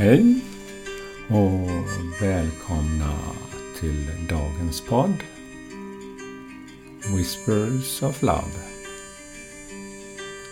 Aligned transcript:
Hej 0.00 0.40
och 1.28 1.70
välkomna 2.22 3.18
till 3.80 4.06
dagens 4.28 4.80
podd 4.80 5.14
Whispers 7.16 8.02
of 8.02 8.22
Love. 8.22 8.60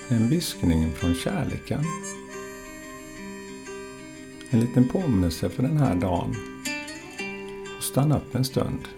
En 0.08 0.28
viskning 0.28 0.92
från 0.94 1.14
kärleken. 1.14 1.84
En 4.50 4.60
liten 4.60 4.88
påminnelse 4.88 5.48
för 5.48 5.62
den 5.62 5.76
här 5.76 5.94
dagen. 5.94 6.36
stanna 7.80 8.16
upp 8.16 8.34
en 8.34 8.44
stund. 8.44 8.88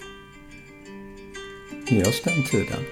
Ge 1.88 2.02
oss 2.02 2.22
den 2.24 2.44
tiden. 2.44 2.84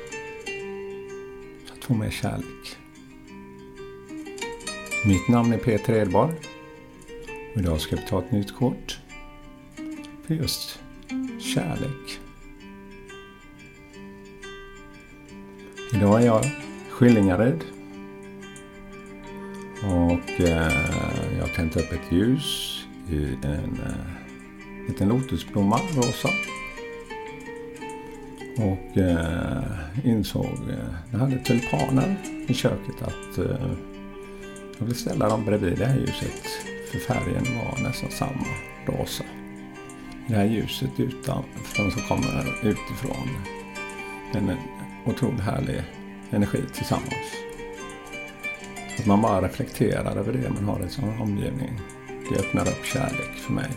För 1.66 1.77
att 1.78 1.84
få 1.84 1.95
mer 1.95 2.11
kärlek. 2.11 2.77
Mitt 5.06 5.28
namn 5.28 5.52
är 5.52 5.59
Peter 5.59 5.95
Edborg. 5.95 6.34
Och 7.59 7.65
idag 7.65 7.80
ska 7.80 7.97
vi 7.97 8.03
ta 8.03 8.19
ett 8.19 8.33
nytt 8.33 8.57
kort. 8.57 9.01
För 10.27 10.35
just 10.35 10.80
kärlek. 11.41 12.21
Idag 15.95 16.23
är 16.23 16.27
jag 16.27 16.45
Skillingaryd. 16.91 17.65
Och 19.83 20.41
eh, 20.41 20.73
jag 21.37 21.41
har 21.41 21.55
tänt 21.57 21.77
upp 21.77 21.93
ett 21.93 22.12
ljus 22.12 22.81
i 23.11 23.25
en 23.43 23.81
eh, 23.87 24.89
liten 24.89 25.09
lotusblomma, 25.09 25.81
rosa. 25.97 26.29
Och 28.56 28.98
eh, 28.98 29.62
insåg, 30.05 30.59
eh, 30.70 30.95
jag 31.11 31.19
hade 31.19 31.39
tulpaner 31.39 32.17
i 32.47 32.55
köket, 32.55 33.03
att 33.03 33.39
eh, 33.39 33.72
jag 34.78 34.87
vill 34.87 34.97
ställa 34.97 35.28
dem 35.28 35.45
bredvid 35.45 35.78
det 35.78 35.87
här 35.87 35.98
ljuset. 35.98 36.78
För 36.91 36.98
färgen 36.98 37.44
var 37.44 37.89
nästan 37.89 38.11
samma, 38.11 38.47
rosa. 38.86 39.25
Det 40.27 40.34
här 40.34 40.44
ljuset 40.44 41.00
utanför 41.00 41.91
som 41.91 42.03
kommer 42.03 42.58
utifrån. 42.62 43.28
En 44.33 44.56
otroligt 45.06 45.41
härlig 45.41 45.83
energi 46.31 46.62
tillsammans. 46.75 47.34
Att 48.98 49.06
man 49.06 49.22
bara 49.22 49.42
reflekterar 49.42 50.16
över 50.16 50.33
det 50.33 50.50
man 50.50 50.64
har 50.64 50.86
i 50.86 50.89
sin 50.89 51.20
omgivning. 51.20 51.81
Det 52.31 52.41
öppnar 52.41 52.69
upp 52.69 52.84
kärlek 52.84 53.34
för 53.47 53.53
mig. 53.53 53.70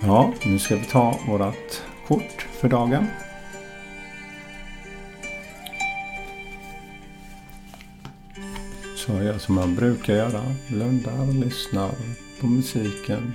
Ja, 0.00 0.32
nu 0.44 0.58
ska 0.58 0.76
vi 0.76 0.84
ta 0.84 1.18
vårt 1.28 1.82
kort 2.06 2.46
för 2.60 2.68
dagen. 2.68 3.06
Så 9.06 9.12
jag 9.12 9.24
gör 9.24 9.38
som 9.38 9.54
man 9.54 9.74
brukar 9.74 10.14
göra. 10.14 10.54
Blundar, 10.68 11.44
lyssnar 11.44 11.90
på 12.40 12.46
musiken 12.46 13.32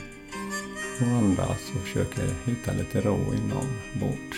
och 1.01 1.07
andas 1.07 1.71
och 1.75 1.81
försöker 1.81 2.23
hitta 2.45 2.71
lite 2.73 3.01
ro 3.01 3.17
inombords. 3.17 4.37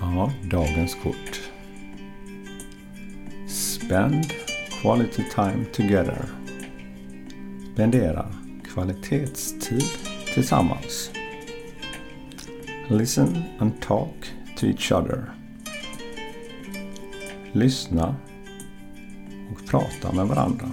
Ja, 0.00 0.32
dagens 0.50 0.94
kort. 0.94 1.40
Spend 3.48 4.26
quality 4.82 5.22
time 5.34 5.64
together. 5.72 6.28
Spendera 7.72 8.34
kvalitetstid 8.78 9.82
tillsammans. 10.34 11.10
Listen 12.88 13.42
and 13.58 13.82
talk 13.82 14.14
to 14.56 14.66
each 14.66 14.92
other. 14.92 15.24
Lyssna 17.52 18.16
och 19.52 19.66
prata 19.66 20.12
med 20.12 20.26
varandra. 20.26 20.70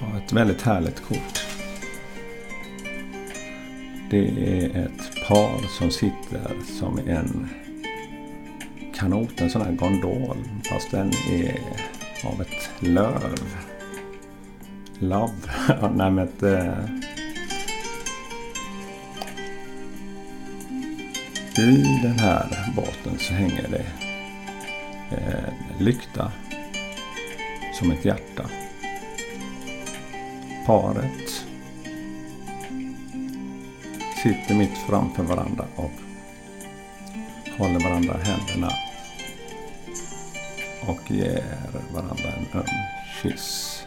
Och 0.00 0.16
ett 0.16 0.32
väldigt 0.32 0.62
härligt 0.62 1.00
kort. 1.00 1.46
Det 4.10 4.28
är 4.28 4.86
ett 4.86 5.28
par 5.28 5.68
som 5.78 5.90
sitter 5.90 6.54
som 6.78 6.98
en 6.98 7.48
kanot, 8.94 9.40
en 9.40 9.50
sån 9.50 9.62
här 9.62 9.72
gondol. 9.72 10.36
Fast 10.70 10.90
den 10.90 11.10
är 11.30 11.60
av 12.24 12.40
ett 12.40 12.70
löv. 12.80 13.71
Love. 15.02 15.32
Nej 15.94 16.10
men 16.10 16.28
det... 16.38 16.58
Eh, 16.58 16.84
I 21.58 22.00
den 22.02 22.18
här 22.18 22.72
båten 22.76 23.18
så 23.18 23.32
hänger 23.32 23.68
det 23.68 23.86
en 25.16 25.84
lykta 25.84 26.32
som 27.74 27.90
ett 27.90 28.04
hjärta. 28.04 28.50
Paret 30.66 31.46
sitter 34.22 34.54
mitt 34.54 34.78
framför 34.88 35.22
varandra 35.22 35.64
och 35.76 35.92
håller 37.58 37.80
varandra 37.80 38.16
i 38.20 38.28
händerna 38.28 38.72
och 40.86 41.10
ger 41.10 41.44
varandra 41.92 42.28
en 42.28 42.60
öm 42.60 42.66
kyss. 43.22 43.81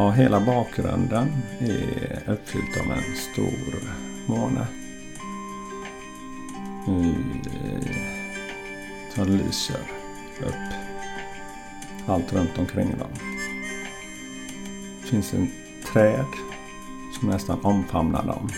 Ja, 0.00 0.10
hela 0.10 0.40
bakgrunden 0.40 1.28
är 1.60 2.32
uppfylld 2.32 2.78
av 2.80 2.92
en 2.92 3.16
stor 3.16 3.82
måne. 4.26 4.66
Som 9.14 9.22
eh, 9.22 9.28
lyser 9.28 9.80
upp 10.40 10.74
allt 12.06 12.32
runt 12.32 12.58
omkring 12.58 12.90
dem. 12.98 13.10
Det 15.00 15.08
finns 15.08 15.34
en 15.34 15.50
träd 15.92 16.26
som 17.18 17.28
nästan 17.28 17.60
omfamnar 17.62 18.26
dem 18.26 18.48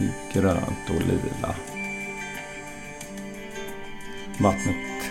i 0.00 0.38
grönt 0.38 0.90
och 0.90 1.00
lila. 1.06 1.54
Vattnet 4.40 5.10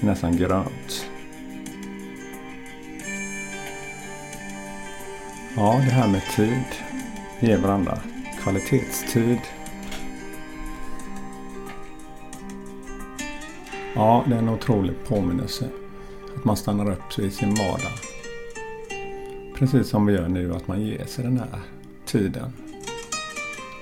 är 0.00 0.06
nästan 0.06 0.36
grönt. 0.36 1.13
Ja, 5.56 5.80
det 5.84 5.90
här 5.90 6.08
med 6.08 6.22
tid. 6.36 6.64
Ge 7.40 7.56
varandra 7.56 7.98
kvalitetstid. 8.42 9.38
Ja, 13.94 14.24
det 14.26 14.34
är 14.34 14.38
en 14.38 14.48
otrolig 14.48 14.94
påminnelse. 15.08 15.68
Att 16.36 16.44
man 16.44 16.56
stannar 16.56 16.90
upp 16.90 17.18
i 17.18 17.30
sin 17.30 17.54
vardag. 17.54 17.92
Precis 19.54 19.88
som 19.88 20.06
vi 20.06 20.12
gör 20.12 20.28
nu, 20.28 20.54
att 20.54 20.68
man 20.68 20.80
ger 20.80 21.04
sig 21.04 21.24
den 21.24 21.38
här 21.38 21.60
tiden. 22.06 22.52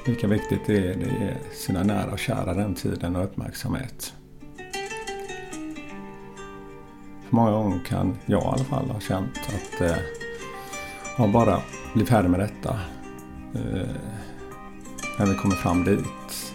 Lika 0.06 0.27
viktigt 0.27 0.61
det 0.66 0.77
är 0.77 0.97
det 0.97 1.06
att 1.06 1.21
ge 1.21 1.34
sina 1.53 1.82
nära 1.82 2.12
och 2.12 2.19
kära 2.19 2.55
den 2.55 2.75
tiden 2.75 3.16
och 3.16 3.25
uppmärksamhet. 3.25 4.15
För 7.28 7.37
många 7.37 7.50
gånger 7.50 7.84
kan 7.84 8.16
jag 8.27 8.43
i 8.43 8.47
alla 8.47 8.65
fall 8.65 8.91
ha 8.91 9.00
känt 9.00 9.38
att 9.49 9.81
eh, 9.81 9.97
ja, 11.19 11.27
bara 11.27 11.62
bli 11.95 12.06
färdig 12.06 12.31
med 12.31 12.41
detta. 12.41 12.71
Eh, 13.55 13.89
när 15.19 15.27
vi 15.27 15.35
kommer 15.35 15.55
fram 15.55 15.85
dit. 15.85 16.55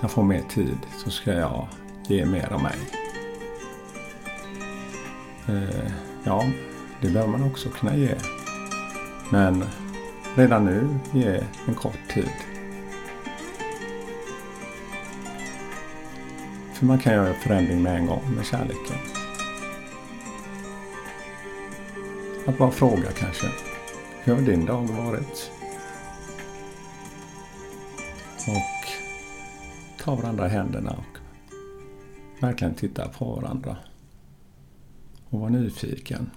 Jag 0.00 0.10
får 0.10 0.22
mer 0.22 0.42
tid 0.48 0.78
så 1.04 1.10
ska 1.10 1.32
jag 1.32 1.68
ge 2.08 2.26
mer 2.26 2.52
av 2.52 2.62
mig. 2.62 2.76
Eh, 5.48 5.92
ja, 6.24 6.44
det 7.00 7.10
behöver 7.10 7.32
man 7.32 7.50
också 7.50 7.68
kunna 7.68 7.96
ge. 7.96 8.14
Men 9.30 9.64
redan 10.34 10.64
nu 10.64 10.98
ge 11.12 11.40
en 11.66 11.74
kort 11.74 12.08
tid. 12.14 12.30
För 16.74 16.86
man 16.86 16.98
kan 16.98 17.12
göra 17.14 17.34
förändring 17.34 17.82
med 17.82 17.96
en 17.96 18.06
gång 18.06 18.22
med 18.36 18.46
kärleken. 18.46 19.15
Att 22.46 22.58
bara 22.58 22.70
fråga 22.70 23.12
kanske. 23.18 23.46
Hur 24.24 24.34
har 24.34 24.42
din 24.42 24.66
dag 24.66 24.82
varit? 24.82 25.50
Och 28.48 28.88
ta 30.04 30.14
varandra 30.14 30.46
i 30.46 30.50
händerna 30.50 30.90
och 30.90 31.18
verkligen 32.42 32.74
titta 32.74 33.08
på 33.08 33.24
varandra. 33.24 33.76
Och 35.30 35.40
vara 35.40 35.50
nyfiken. 35.50 36.30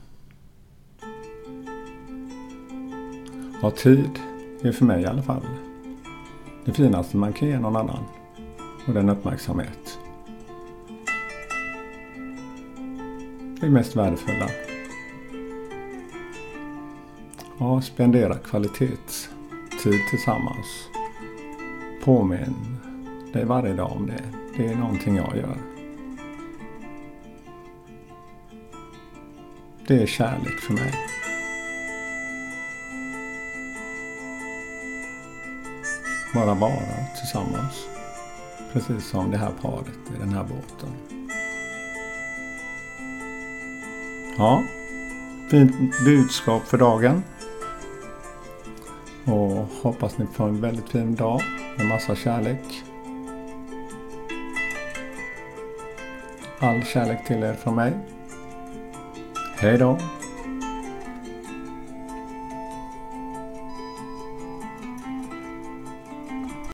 Ha 3.62 3.72
tid 3.72 4.20
är 4.62 4.72
för 4.72 4.86
mig 4.86 5.02
i 5.02 5.06
alla 5.06 5.22
fall 5.24 5.46
det 6.66 6.74
finaste 6.74 7.18
man 7.18 7.34
kan 7.34 7.48
ge 7.48 7.60
någon 7.60 7.76
annan. 7.76 8.04
Och 8.88 8.94
den 8.94 9.10
uppmärksamhet. 9.10 10.00
Det 13.62 13.70
mest 13.70 13.96
värdefulla 13.96 14.50
Ja, 17.62 17.82
spendera 17.82 18.36
kvalitetstid 18.38 20.00
tillsammans. 20.10 20.90
Påminn 22.04 22.78
dig 23.34 23.46
varje 23.46 23.74
dag 23.74 23.92
om 23.92 24.08
det. 24.08 24.24
Det 24.58 24.68
är 24.68 24.76
någonting 24.76 25.16
jag 25.16 25.38
gör. 25.38 25.58
Det 29.88 30.02
är 30.02 30.06
kärlek 30.06 30.60
för 30.60 30.74
mig. 30.74 30.94
Bara 36.34 36.54
vara 36.54 37.06
tillsammans. 37.20 37.88
Precis 38.74 39.10
som 39.10 39.32
det 39.32 39.38
här 39.38 39.52
paret 39.62 40.12
i 40.16 40.20
den 40.20 40.30
här 40.30 40.44
båten. 40.44 40.90
Ja, 44.38 44.64
fint 45.52 46.06
budskap 46.06 46.64
för 46.64 46.78
dagen. 46.78 47.24
Och 49.25 49.68
hoppas 49.81 50.18
ni 50.18 50.25
får 50.25 50.48
en 50.48 50.62
väldigt 50.62 50.89
fin 50.89 51.16
dag 51.16 51.42
med 51.77 51.88
massa 51.88 52.16
kärlek. 52.16 52.83
All 56.60 56.83
kärlek 56.83 57.27
till 57.27 57.44
er 57.44 57.54
från 57.54 57.75
mig. 57.75 57.94
Hej 59.57 59.77
då! 59.77 59.98